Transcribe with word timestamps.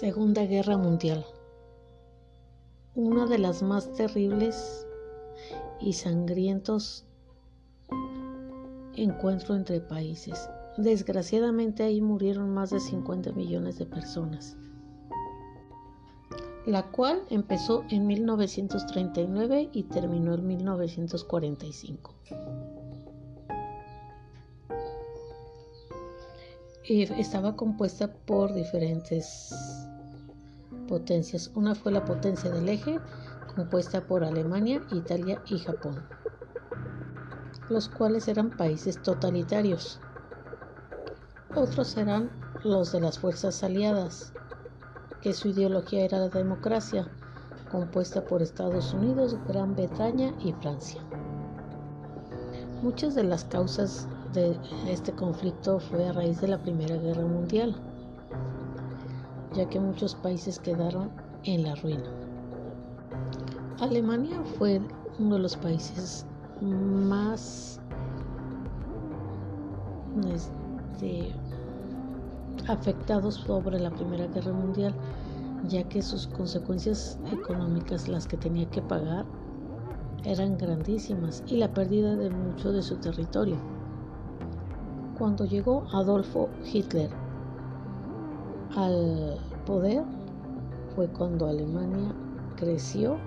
Segunda 0.00 0.46
Guerra 0.46 0.78
Mundial. 0.78 1.22
Una 2.94 3.26
de 3.26 3.36
las 3.36 3.62
más 3.62 3.92
terribles 3.92 4.86
y 5.82 5.92
sangrientos 5.92 7.04
encuentros 8.96 9.58
entre 9.58 9.80
países. 9.80 10.48
Desgraciadamente 10.78 11.82
ahí 11.82 12.00
murieron 12.00 12.54
más 12.54 12.70
de 12.70 12.80
50 12.80 13.32
millones 13.32 13.78
de 13.78 13.84
personas, 13.84 14.56
la 16.64 16.90
cual 16.90 17.22
empezó 17.28 17.84
en 17.90 18.06
1939 18.06 19.68
y 19.74 19.82
terminó 19.82 20.32
en 20.32 20.46
1945. 20.46 22.14
Y 26.84 27.02
estaba 27.02 27.54
compuesta 27.54 28.12
por 28.12 28.54
diferentes 28.54 29.81
potencias. 30.86 31.50
Una 31.54 31.74
fue 31.74 31.92
la 31.92 32.04
potencia 32.04 32.50
del 32.50 32.68
eje, 32.68 33.00
compuesta 33.54 34.06
por 34.06 34.24
Alemania, 34.24 34.82
Italia 34.92 35.42
y 35.46 35.58
Japón, 35.58 36.02
los 37.68 37.88
cuales 37.88 38.28
eran 38.28 38.50
países 38.50 39.00
totalitarios. 39.02 40.00
Otros 41.54 41.96
eran 41.96 42.30
los 42.64 42.92
de 42.92 43.00
las 43.00 43.18
fuerzas 43.18 43.62
aliadas, 43.62 44.32
que 45.20 45.32
su 45.32 45.48
ideología 45.48 46.04
era 46.04 46.18
la 46.18 46.28
democracia, 46.28 47.08
compuesta 47.70 48.24
por 48.24 48.42
Estados 48.42 48.94
Unidos, 48.94 49.36
Gran 49.48 49.74
Bretaña 49.74 50.34
y 50.40 50.52
Francia. 50.52 51.00
Muchas 52.82 53.14
de 53.14 53.24
las 53.24 53.44
causas 53.44 54.08
de 54.32 54.56
este 54.88 55.12
conflicto 55.12 55.78
fue 55.78 56.08
a 56.08 56.12
raíz 56.12 56.40
de 56.40 56.48
la 56.48 56.58
Primera 56.58 56.96
Guerra 56.96 57.22
Mundial 57.22 57.76
ya 59.54 59.68
que 59.68 59.80
muchos 59.80 60.14
países 60.14 60.58
quedaron 60.58 61.10
en 61.44 61.64
la 61.64 61.74
ruina. 61.76 62.10
Alemania 63.80 64.40
fue 64.58 64.80
uno 65.18 65.36
de 65.36 65.42
los 65.42 65.56
países 65.56 66.24
más 66.60 67.80
este, 70.32 71.32
afectados 72.68 73.34
sobre 73.34 73.80
la 73.80 73.90
Primera 73.90 74.26
Guerra 74.28 74.52
Mundial, 74.52 74.94
ya 75.68 75.82
que 75.84 76.02
sus 76.02 76.26
consecuencias 76.28 77.18
económicas, 77.32 78.08
las 78.08 78.26
que 78.26 78.36
tenía 78.36 78.68
que 78.70 78.82
pagar, 78.82 79.24
eran 80.24 80.56
grandísimas 80.56 81.42
y 81.48 81.56
la 81.56 81.72
pérdida 81.72 82.14
de 82.14 82.30
mucho 82.30 82.72
de 82.72 82.82
su 82.82 82.96
territorio. 82.96 83.56
Cuando 85.18 85.44
llegó 85.44 85.84
Adolfo 85.92 86.48
Hitler 86.64 87.21
al 88.76 89.38
poder 89.66 90.04
fue 90.94 91.08
cuando 91.08 91.46
Alemania 91.46 92.14
creció, 92.56 93.18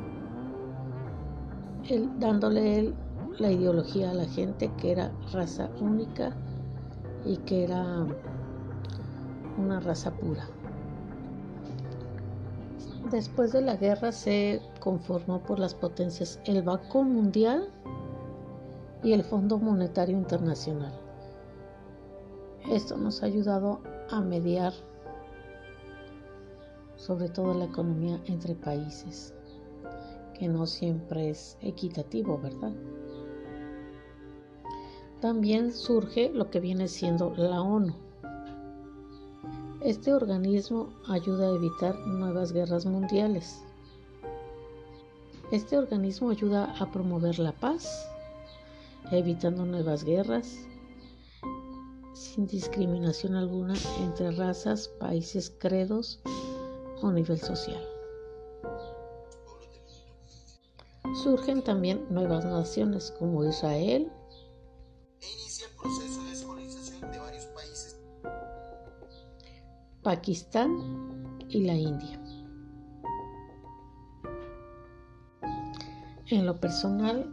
dándole 2.19 2.93
la 3.39 3.52
ideología 3.52 4.11
a 4.11 4.13
la 4.13 4.25
gente 4.25 4.71
que 4.77 4.91
era 4.91 5.11
raza 5.31 5.69
única 5.81 6.35
y 7.25 7.37
que 7.37 7.63
era 7.63 8.05
una 9.57 9.79
raza 9.79 10.11
pura. 10.11 10.47
Después 13.11 13.52
de 13.52 13.61
la 13.61 13.75
guerra 13.75 14.11
se 14.11 14.61
conformó 14.80 15.39
por 15.39 15.59
las 15.59 15.75
potencias 15.75 16.39
el 16.45 16.63
Banco 16.63 17.03
Mundial 17.03 17.69
y 19.03 19.13
el 19.13 19.23
Fondo 19.23 19.59
Monetario 19.59 20.17
Internacional. 20.17 20.93
Esto 22.71 22.97
nos 22.97 23.21
ha 23.21 23.27
ayudado 23.27 23.81
a 24.09 24.21
mediar 24.21 24.73
sobre 27.06 27.30
todo 27.30 27.53
la 27.53 27.66
economía 27.66 28.20
entre 28.26 28.55
países, 28.55 29.36
que 30.33 30.48
no 30.48 30.66
siempre 30.66 31.30
es 31.30 31.55
equitativo, 31.61 32.39
¿verdad? 32.39 32.73
También 35.21 35.71
surge 35.71 36.32
lo 36.33 36.49
que 36.49 36.60
viene 36.60 36.88
siendo 36.88 37.32
la 37.38 37.61
ONU. 37.61 37.94
Este 39.82 40.15
organismo 40.15 40.89
ayuda 41.08 41.48
a 41.48 41.55
evitar 41.55 41.95
nuevas 42.08 42.52
guerras 42.52 42.88
mundiales. 42.88 43.64
Este 45.52 45.77
organismo 45.77 46.32
ayuda 46.32 46.76
a 46.80 46.92
promover 46.92 47.38
la 47.38 47.52
paz, 47.52 48.10
evitando 49.11 49.64
nuevas 49.64 50.04
guerras, 50.04 50.58
sin 52.14 52.48
discriminación 52.48 53.36
alguna 53.36 53.76
entre 54.02 54.32
razas, 54.32 54.88
países, 54.88 55.54
credos 55.60 56.20
o 57.02 57.11
nivel 57.11 57.39
social. 57.39 57.82
Surgen 61.23 61.64
también 61.64 62.06
nuevas 62.10 62.45
naciones 62.45 63.14
como 63.17 63.44
Israel, 63.45 64.11
e 65.22 65.26
inicia 65.26 65.67
el 65.67 65.76
proceso 65.76 66.23
de 66.23 66.30
descolonización 66.30 67.11
de 67.11 67.20
varios 67.20 67.45
países. 67.45 68.00
Pakistán 70.04 71.39
y 71.50 71.64
la 71.64 71.73
India. 71.73 72.22
En 76.27 76.45
lo 76.45 76.60
personal, 76.60 77.32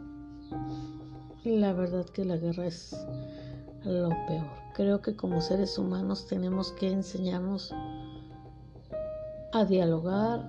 la 1.43 1.73
verdad 1.73 2.05
que 2.05 2.25
la 2.25 2.37
guerra 2.37 2.67
es 2.67 2.95
lo 3.83 4.09
peor. 4.27 4.49
Creo 4.75 5.01
que 5.01 5.15
como 5.15 5.41
seres 5.41 5.77
humanos 5.77 6.27
tenemos 6.27 6.71
que 6.73 6.91
enseñarnos 6.91 7.73
a 9.53 9.65
dialogar, 9.65 10.41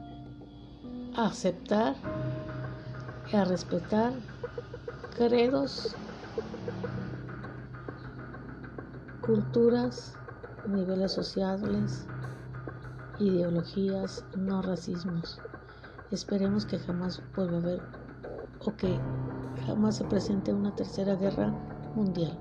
a 1.14 1.26
aceptar 1.26 1.94
y 3.30 3.36
a 3.36 3.44
respetar 3.44 4.14
credos, 5.14 5.94
culturas, 9.20 10.14
niveles 10.66 11.12
sociales, 11.12 12.06
ideologías, 13.18 14.24
no 14.36 14.62
racismos. 14.62 15.38
Esperemos 16.10 16.64
que 16.64 16.78
jamás 16.78 17.22
vuelva 17.36 17.56
a 17.56 17.60
haber 17.60 17.82
o 18.60 18.74
que 18.74 18.98
jamás 19.66 19.96
se 19.96 20.04
presente 20.04 20.52
una 20.52 20.74
tercera 20.74 21.14
guerra 21.14 21.52
mundial. 21.94 22.38